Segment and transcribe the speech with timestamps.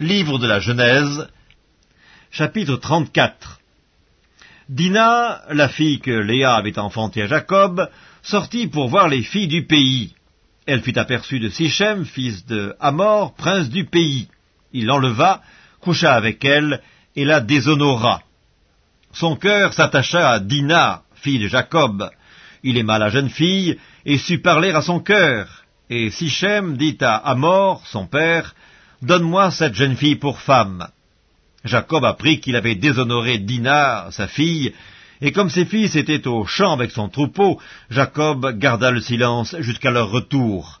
[0.00, 1.28] Livre de la Genèse,
[2.30, 3.60] chapitre 34
[4.70, 7.90] Dina, la fille que Léa avait enfantée à Jacob,
[8.22, 10.14] sortit pour voir les filles du pays.
[10.64, 14.28] Elle fut aperçue de Sichem, fils de Hamor, prince du pays.
[14.72, 15.42] Il l'enleva,
[15.82, 16.80] coucha avec elle,
[17.14, 18.22] et la déshonora.
[19.12, 22.08] Son cœur s'attacha à Dina, fille de Jacob.
[22.62, 25.64] Il aima la jeune fille, et sut parler à son cœur.
[25.90, 28.54] Et Sichem dit à Hamor, son père,
[29.02, 30.86] Donne-moi cette jeune fille pour femme.
[31.64, 34.72] Jacob apprit qu'il avait déshonoré Dina, sa fille,
[35.20, 37.60] et comme ses fils étaient au champ avec son troupeau,
[37.90, 40.78] Jacob garda le silence jusqu'à leur retour.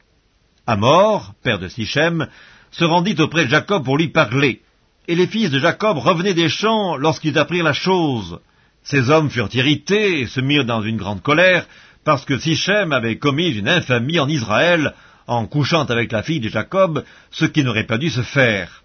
[0.68, 2.28] Amor, père de Sichem,
[2.70, 4.62] se rendit auprès de Jacob pour lui parler,
[5.08, 8.38] et les fils de Jacob revenaient des champs lorsqu'ils apprirent la chose.
[8.84, 11.66] Ces hommes furent irrités et se mirent dans une grande colère,
[12.04, 14.94] parce que Sichem avait commis une infamie en Israël
[15.26, 18.82] en couchant avec la fille de Jacob, ce qui n'aurait pas dû se faire.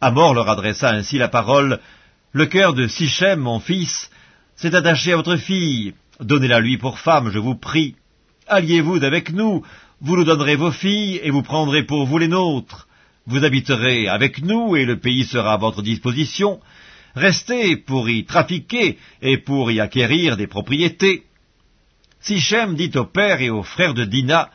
[0.00, 1.80] Amor leur adressa ainsi la parole,
[2.34, 4.10] Le cœur de Sichem, mon fils,
[4.56, 7.94] s'est attaché à votre fille, donnez-la lui pour femme, je vous prie.
[8.48, 9.62] Alliez-vous avec nous,
[10.00, 12.88] vous nous donnerez vos filles, et vous prendrez pour vous les nôtres.
[13.26, 16.58] Vous habiterez avec nous, et le pays sera à votre disposition.
[17.14, 21.24] Restez pour y trafiquer et pour y acquérir des propriétés.
[22.20, 24.50] Sichem dit au père et aux frères de Dina,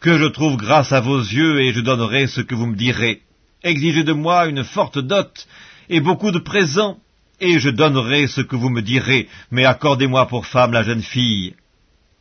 [0.00, 3.22] que je trouve grâce à vos yeux, et je donnerai ce que vous me direz.
[3.62, 5.46] Exigez de moi une forte dot,
[5.88, 6.98] et beaucoup de présents,
[7.40, 11.54] et je donnerai ce que vous me direz, mais accordez-moi pour femme la jeune fille.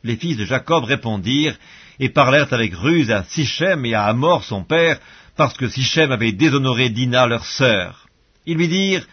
[0.03, 1.57] Les fils de Jacob répondirent,
[1.99, 4.99] et parlèrent avec ruse à Sichem et à Amor son père,
[5.35, 8.07] parce que Sichem avait déshonoré Dina leur sœur.
[8.45, 9.05] Ils lui dirent,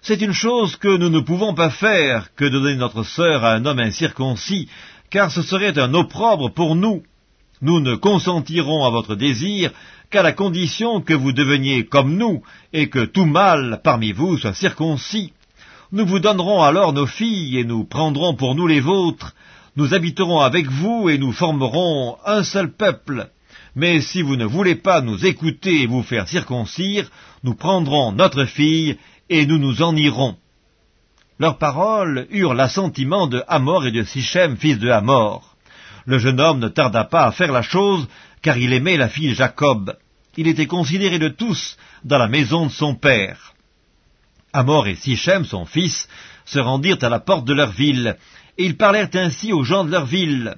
[0.00, 3.54] C'est une chose que nous ne pouvons pas faire, que de donner notre sœur à
[3.54, 4.68] un homme incirconcis,
[5.10, 7.02] car ce serait un opprobre pour nous.
[7.60, 9.72] Nous ne consentirons à votre désir
[10.10, 12.42] qu'à la condition que vous deveniez comme nous,
[12.72, 15.32] et que tout mâle parmi vous soit circoncis.
[15.90, 19.34] Nous vous donnerons alors nos filles, et nous prendrons pour nous les vôtres.
[19.76, 23.28] Nous habiterons avec vous, et nous formerons un seul peuple.
[23.74, 27.10] Mais si vous ne voulez pas nous écouter et vous faire circoncire,
[27.42, 28.98] nous prendrons notre fille,
[29.30, 30.36] et nous nous en irons.
[31.38, 35.56] Leurs paroles eurent l'assentiment de Hamor et de Sichem, fils de Hamor.
[36.08, 38.08] Le jeune homme ne tarda pas à faire la chose,
[38.40, 39.94] car il aimait la fille Jacob.
[40.38, 43.52] Il était considéré de tous dans la maison de son père.
[44.54, 46.08] Amor et Sichem, son fils,
[46.46, 48.16] se rendirent à la porte de leur ville,
[48.56, 50.56] et ils parlèrent ainsi aux gens de leur ville.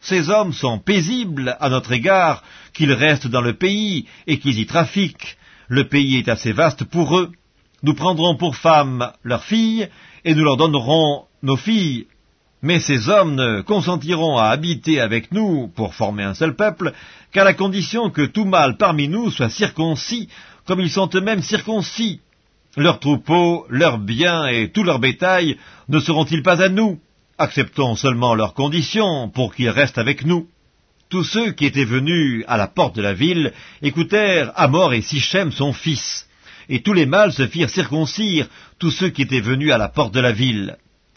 [0.00, 2.42] Ces hommes sont paisibles à notre égard,
[2.72, 5.36] qu'ils restent dans le pays et qu'ils y trafiquent.
[5.68, 7.32] Le pays est assez vaste pour eux.
[7.82, 9.90] Nous prendrons pour femmes leurs filles,
[10.24, 12.06] et nous leur donnerons nos filles
[12.66, 16.92] mais ces hommes ne consentiront à habiter avec nous pour former un seul peuple
[17.30, 20.28] qu'à la condition que tout mâle parmi nous soit circoncis,
[20.66, 22.20] comme ils sont eux-mêmes circoncis.
[22.76, 25.56] Leurs troupeaux, leurs biens et tout leur bétail
[25.88, 26.98] ne seront-ils pas à nous?
[27.38, 30.48] Acceptons seulement leurs conditions pour qu'ils restent avec nous.
[31.08, 35.52] Tous ceux qui étaient venus à la porte de la ville écoutèrent Amor et Sichem
[35.52, 36.28] son fils,
[36.68, 38.48] et tous les mâles se firent circoncire,
[38.80, 40.76] tous ceux qui étaient venus à la porte de la ville.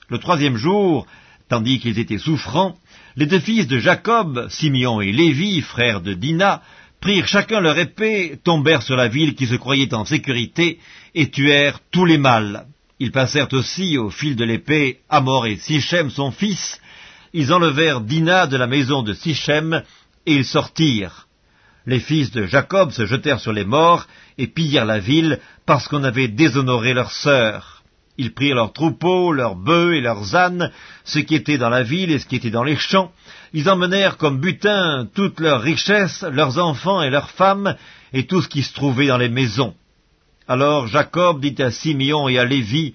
[0.10, 1.08] Le troisième jour,
[1.50, 2.78] tandis qu'ils étaient souffrants,
[3.16, 6.62] les deux fils de Jacob, Simeon et Lévi, frères de Dina,
[7.02, 10.80] prirent chacun leur épée, tombèrent sur la ville qui se croyait en sécurité,
[11.16, 12.66] et tuèrent tous les mâles.
[13.00, 16.80] Ils passèrent aussi au fil de l'épée Amor et Sichem son fils,
[17.34, 19.84] ils enlevèrent Dina de la maison de Sichem,
[20.26, 21.28] et ils sortirent.
[21.86, 24.08] Les fils de Jacob se jetèrent sur les morts,
[24.38, 27.79] et pillèrent la ville, parce qu'on avait déshonoré leur sœur.
[28.22, 30.74] Ils prirent leurs troupeaux, leurs bœufs et leurs ânes,
[31.06, 33.14] ce qui était dans la ville et ce qui était dans les champs.
[33.54, 37.78] Ils emmenèrent comme butin toutes leurs richesses, leurs enfants et leurs femmes,
[38.12, 39.74] et tout ce qui se trouvait dans les maisons.
[40.50, 42.94] Alors Jacob dit à Simeon et à Lévi,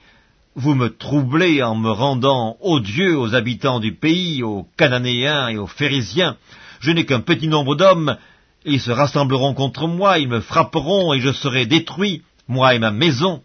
[0.57, 5.67] Vous me troublez en me rendant odieux aux habitants du pays, aux Cananéens et aux
[5.67, 6.37] Phérésiens.
[6.81, 8.19] Je n'ai qu'un petit nombre d'hommes,
[8.67, 12.91] ils se rassembleront contre moi, ils me frapperont et je serai détruit, moi et ma
[12.91, 13.43] maison.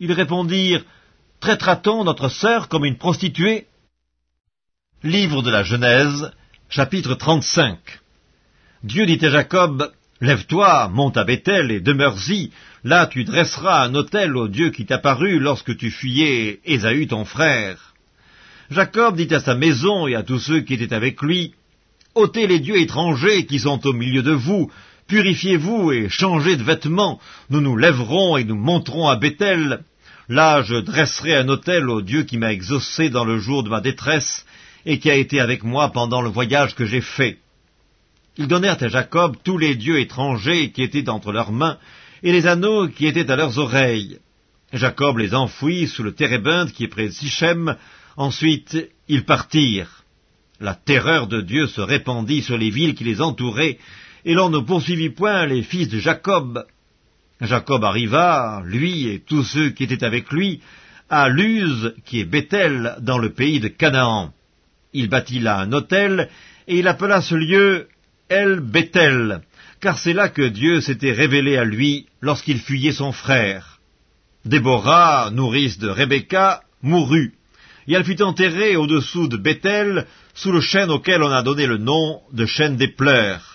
[0.00, 0.84] Ils répondirent,
[1.40, 3.66] Traitera-t-on notre sœur comme une prostituée?
[5.02, 6.32] Livre de la Genèse,
[6.68, 7.78] chapitre 35
[8.82, 12.50] Dieu dit à Jacob, Lève-toi, monte à Bethel et demeure-y,
[12.82, 17.94] là tu dresseras un autel au Dieu qui t'apparut lorsque tu fuyais Ésaü ton frère.
[18.70, 21.54] Jacob dit à sa maison et à tous ceux qui étaient avec lui,
[22.14, 24.70] ôtez les dieux étrangers qui sont au milieu de vous,
[25.06, 27.20] Purifiez-vous et changez de vêtements,
[27.50, 29.84] nous nous lèverons et nous monterons à Bethel.
[30.28, 33.82] Là je dresserai un autel au Dieu qui m'a exaucé dans le jour de ma
[33.82, 34.46] détresse,
[34.86, 37.38] et qui a été avec moi pendant le voyage que j'ai fait.
[38.36, 41.78] Ils donnèrent à Jacob tous les dieux étrangers qui étaient entre leurs mains,
[42.22, 44.18] et les anneaux qui étaient à leurs oreilles.
[44.72, 47.76] Jacob les enfouit sous le térébinthe qui est près de Sichem.
[48.16, 48.76] Ensuite,
[49.08, 50.02] ils partirent.
[50.60, 53.78] La terreur de Dieu se répandit sur les villes qui les entouraient,
[54.24, 56.64] et l'on ne poursuivit point les fils de Jacob.
[57.40, 60.60] Jacob arriva, lui et tous ceux qui étaient avec lui,
[61.10, 64.32] à Luz, qui est Bethel, dans le pays de Canaan.
[64.92, 66.28] Il bâtit là un hôtel,
[66.66, 67.88] et il appela ce lieu
[68.28, 69.42] El Bethel,
[69.80, 73.80] car c'est là que Dieu s'était révélé à lui lorsqu'il fuyait son frère.
[74.44, 77.34] Déborah, nourrice de Rebecca, mourut,
[77.86, 81.76] et elle fut enterrée au-dessous de Bethel, sous le chêne auquel on a donné le
[81.76, 83.53] nom de chêne des pleurs.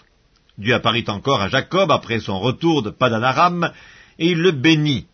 [0.59, 3.71] Dieu apparut encore à Jacob après son retour de Padanaram,
[4.19, 5.05] et il le bénit.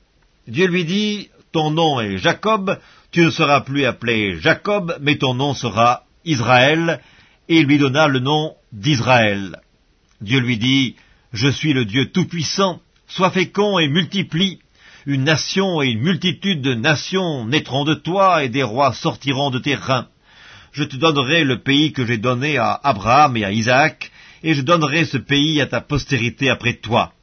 [0.48, 2.80] Dieu lui dit, Ton nom est Jacob,
[3.12, 7.00] tu ne seras plus appelé Jacob, mais ton nom sera Israël,
[7.48, 9.62] et il lui donna le nom d'Israël.
[10.20, 10.96] Dieu lui dit,
[11.32, 14.60] Je suis le Dieu Tout-Puissant, sois fécond et multiplie.
[15.06, 19.60] Une nation et une multitude de nations naîtront de toi, et des rois sortiront de
[19.60, 20.08] tes reins.
[20.72, 24.12] Je te donnerai le pays que j'ai donné à Abraham et à Isaac,
[24.46, 27.14] et je donnerai ce pays à ta postérité après toi.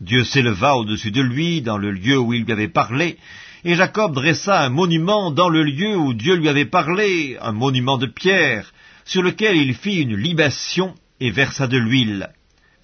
[0.00, 3.18] Dieu s'éleva au-dessus de lui dans le lieu où il lui avait parlé,
[3.64, 7.98] et Jacob dressa un monument dans le lieu où Dieu lui avait parlé, un monument
[7.98, 8.72] de pierre,
[9.04, 12.30] sur lequel il fit une libation et versa de l'huile.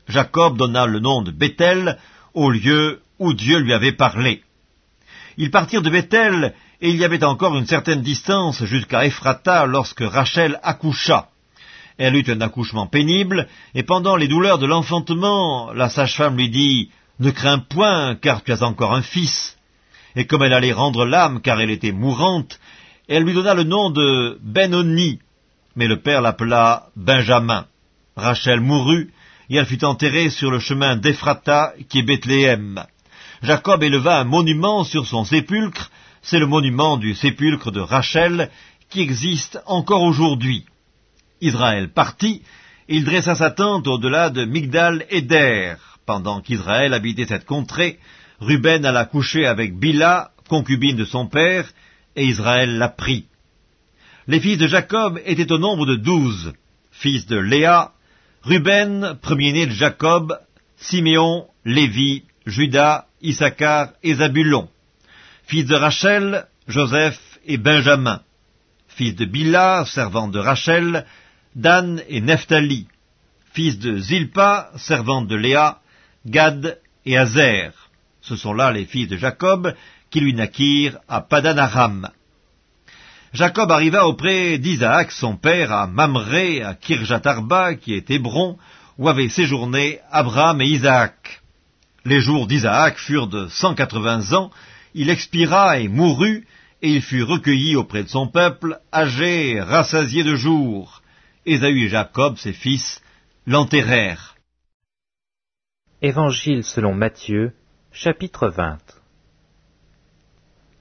[0.09, 1.99] Jacob donna le nom de Bethel
[2.35, 4.43] au lieu où Dieu lui avait parlé.
[5.37, 10.03] Ils partirent de Bethel, et il y avait encore une certaine distance jusqu'à Ephrata lorsque
[10.03, 11.29] Rachel accoucha.
[12.03, 13.47] Elle eut un accouchement pénible,
[13.77, 16.91] et pendant les douleurs de l'enfantement, la sage-femme lui dit
[17.21, 19.57] Ne crains point, car tu as encore un fils
[20.17, 22.59] et comme elle allait rendre l'âme car elle était mourante,
[23.09, 25.21] elle lui donna le nom de Benoni,
[25.77, 27.67] mais le père l'appela Benjamin.
[28.17, 29.13] Rachel mourut,
[29.49, 32.85] et elle fut enterrée sur le chemin d'Ephrata, qui est Bethléem.
[33.43, 35.91] Jacob éleva un monument sur son sépulcre,
[36.21, 38.51] c'est le monument du sépulcre de Rachel,
[38.91, 40.65] qui existe encore aujourd'hui.
[41.43, 42.43] Israël partit,
[42.89, 45.75] il dressa sa tente au-delà de Migdal Eder.
[46.07, 47.99] Pendant qu'Israël habitait cette contrée,
[48.41, 51.71] Ruben alla coucher avec Bila, concubine de son père,
[52.17, 53.27] et Israël la prit.
[54.27, 56.53] Les fils de Jacob étaient au nombre de douze,
[56.91, 57.93] fils de Léa,
[58.43, 60.37] Ruben, premier-né de Jacob,
[60.77, 64.69] Siméon, Lévi, Judas, Issachar et Zabulon.
[65.47, 68.21] Fils de Rachel, Joseph et Benjamin.
[68.89, 71.07] Fils de Bila, servante de Rachel,
[71.55, 72.87] Dan et Nephtali.
[73.53, 75.81] Fils de Zilpa, servante de Léa,
[76.27, 77.73] Gad et Azer.
[78.23, 79.75] Ce sont là les fils de Jacob
[80.11, 82.09] qui lui naquirent à Padanaram.
[83.35, 88.59] Jacob arriva auprès d'Isaac, son père, à Mamré, à Kirjatarba, qui est Hébron,
[88.99, 91.43] où avaient séjourné Abraham et Isaac.
[92.05, 94.51] Les jours d'Isaac furent de cent quatre-vingts ans,
[94.95, 96.47] il expira et mourut,
[96.83, 101.02] et il fut recueilli auprès de son peuple, âgé, rassasié de jours.
[101.45, 103.03] Ésaü et Jacob, ses fils,
[103.47, 104.37] l'enterrèrent.
[106.01, 107.53] Évangile selon Matthieu,
[107.91, 108.79] Chapitre 20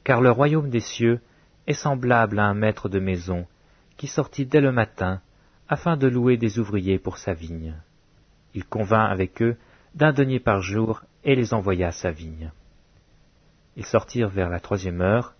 [0.03, 1.19] Car le royaume des cieux
[1.65, 3.47] est semblable à un maître de maison
[3.97, 5.21] qui sortit dès le matin
[5.67, 7.73] afin de louer des ouvriers pour sa vigne.
[8.53, 9.57] Il convint avec eux
[9.95, 12.51] d'un denier par jour et les envoya à sa vigne.
[13.77, 15.33] Ils sortirent vers la troisième heure,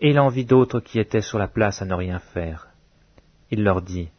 [0.00, 2.68] et il en vit d'autres qui étaient sur la place à ne rien faire.
[3.50, 4.10] Il leur dit,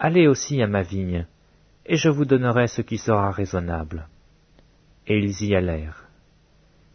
[0.00, 1.26] Allez aussi à ma vigne,
[1.84, 4.06] et je vous donnerai ce qui sera raisonnable.
[5.08, 6.04] Et ils y allèrent.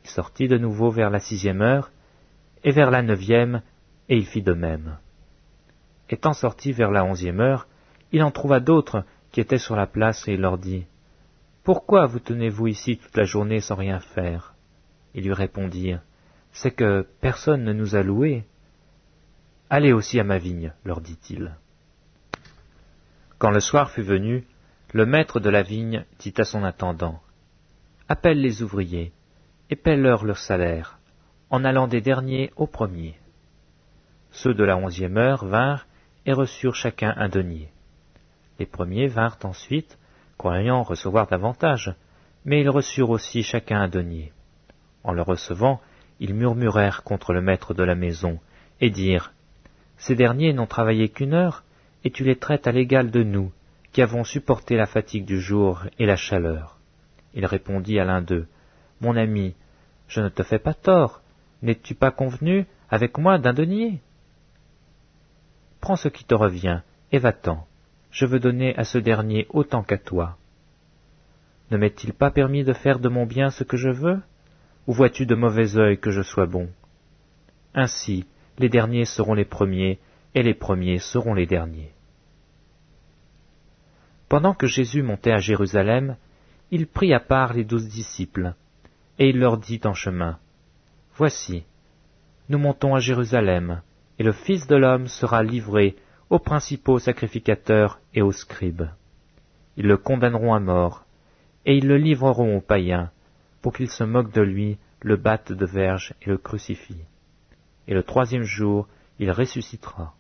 [0.06, 1.92] Il sortit de nouveau vers la sixième heure,
[2.64, 3.62] et vers la neuvième,
[4.08, 4.98] et il fit de même.
[6.10, 7.68] Étant sorti vers la onzième heure,
[8.14, 10.86] il en trouva d'autres qui étaient sur la place, et il leur dit,
[11.64, 14.54] Pourquoi vous tenez-vous ici toute la journée sans rien faire?
[15.14, 16.02] Ils lui répondirent,
[16.54, 18.46] C'est que personne ne nous a loués.
[19.70, 21.56] Allez aussi à ma vigne, leur dit-il.
[23.44, 24.48] Quand le soir fut venu,
[24.94, 27.20] le maître de la vigne dit à son intendant,
[28.08, 29.12] Appelle les ouvriers,
[29.70, 30.98] et paie-leur leur salaire,
[31.50, 33.20] en allant des derniers aux premiers.
[34.32, 35.86] Ceux de la onzième heure vinrent
[36.26, 37.68] et reçurent chacun un denier.
[38.60, 40.00] Les premiers vinrent ensuite,
[40.38, 41.94] croyant recevoir davantage,
[42.46, 44.32] mais ils reçurent aussi chacun un denier.
[45.04, 45.82] En le recevant,
[46.22, 48.40] ils murmurèrent contre le maître de la maison,
[48.80, 49.34] et dirent
[49.98, 51.66] Ces derniers n'ont travaillé qu'une heure,
[52.04, 53.52] et tu les traites à l'égal de nous,
[53.92, 56.78] qui avons supporté la fatigue du jour et la chaleur.
[57.34, 58.48] Il répondit à l'un d'eux
[59.02, 59.56] Mon ami,
[60.08, 61.22] je ne te fais pas tort.
[61.62, 64.02] N'es-tu pas convenu avec moi d'un denier
[65.80, 66.82] Prends ce qui te revient,
[67.12, 67.66] et va-t'en.
[68.12, 70.38] Je veux donner à ce dernier autant qu'à toi.
[71.72, 74.22] Ne m'est-il pas permis de faire de mon bien ce que je veux?
[74.88, 76.70] Ou vois-tu de mauvais œil que je sois bon?
[77.74, 78.26] Ainsi,
[78.60, 80.00] les derniers seront les premiers,
[80.36, 81.92] et les premiers seront les derniers.
[84.30, 86.18] Pendant que Jésus montait à Jérusalem,
[86.72, 88.56] il prit à part les douze disciples,
[89.20, 90.40] et il leur dit en chemin,
[91.16, 91.66] Voici,
[92.50, 93.82] nous montons à Jérusalem,
[94.18, 95.96] et le Fils de l'homme sera livré
[96.32, 98.90] aux principaux sacrificateurs et aux scribes.
[99.78, 101.06] Ils le condamneront à mort,
[101.66, 103.12] et ils le livreront aux païens,
[103.62, 107.06] pour qu'ils se moquent de lui, le battent de verge et le crucifient.
[107.88, 108.88] Et le troisième jour,
[109.20, 110.16] il ressuscitera.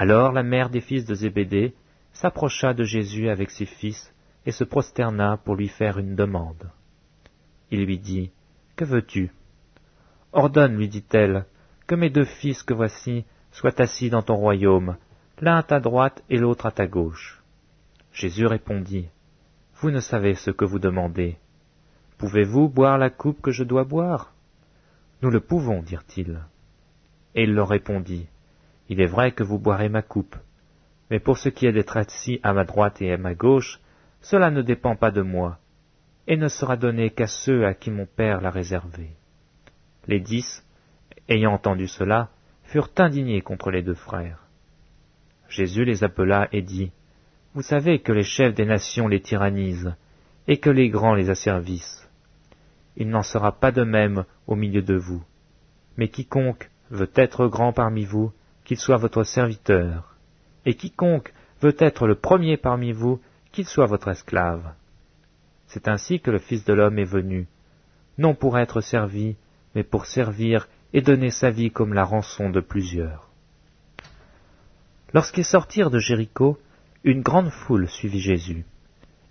[0.00, 1.74] Alors la mère des fils de Zébédée
[2.14, 4.14] s'approcha de Jésus avec ses fils
[4.46, 6.70] et se prosterna pour lui faire une demande.
[7.70, 8.30] Il lui dit,
[8.76, 9.30] Que veux-tu
[10.32, 11.44] Ordonne, lui dit-elle,
[11.86, 14.96] que mes deux fils que voici soient assis dans ton royaume,
[15.38, 17.42] l'un à ta droite et l'autre à ta gauche.
[18.14, 19.10] Jésus répondit,
[19.82, 21.36] Vous ne savez ce que vous demandez.
[22.16, 24.32] Pouvez-vous boire la coupe que je dois boire
[25.20, 26.40] Nous le pouvons, dirent-ils.
[27.34, 28.28] Et il leur répondit,
[28.90, 30.34] Il est vrai que vous boirez ma coupe,
[31.10, 33.78] mais pour ce qui est d'être assis à ma droite et à ma gauche,
[34.20, 35.58] cela ne dépend pas de moi,
[36.26, 39.10] et ne sera donné qu'à ceux à qui mon Père l'a réservé.
[40.08, 40.66] Les dix,
[41.28, 42.30] ayant entendu cela,
[42.64, 44.48] furent indignés contre les deux frères.
[45.48, 46.90] Jésus les appela et dit,
[47.54, 49.94] Vous savez que les chefs des nations les tyrannisent,
[50.48, 52.10] et que les grands les asservissent.
[52.96, 55.22] Il n'en sera pas de même au milieu de vous.
[55.96, 58.32] Mais quiconque veut être grand parmi vous,
[58.64, 60.14] qu'il soit votre serviteur,
[60.66, 63.20] et quiconque veut être le premier parmi vous,
[63.52, 64.72] qu'il soit votre esclave.
[65.66, 67.48] C'est ainsi que le Fils de l'homme est venu,
[68.18, 69.36] non pour être servi,
[69.74, 73.28] mais pour servir et donner sa vie comme la rançon de plusieurs.
[75.12, 76.58] Lorsqu'ils sortirent de Jéricho,
[77.04, 78.64] une grande foule suivit Jésus.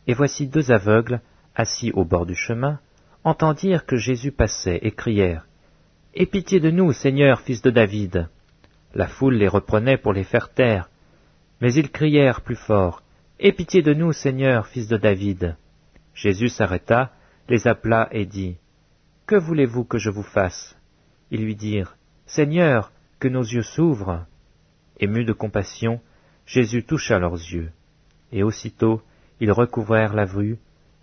[0.08, 1.22] Et voici deux aveugles,
[1.56, 2.80] assis au bord du chemin,
[3.24, 5.46] entendirent que Jésus passait et crièrent
[6.16, 8.28] Aie pitié de nous, Seigneur, fils de David.
[8.94, 10.90] La foule les reprenait pour les faire taire,
[11.62, 13.04] mais ils crièrent plus fort
[13.42, 15.56] Aie pitié de nous, Seigneur, fils de David.
[16.14, 17.14] Jésus s'arrêta,
[17.48, 18.58] les appela et dit
[19.28, 20.78] Que voulez-vous que je vous fasse?
[21.32, 24.26] Ils lui dirent, Seigneur, que nos yeux s'ouvrent.
[25.00, 26.02] Ému de compassion,
[26.46, 27.72] Jésus toucha leurs yeux,
[28.34, 29.02] et aussitôt
[29.40, 30.58] ils recouvrèrent la vue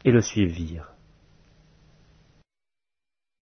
[0.05, 0.96] et le suivirent.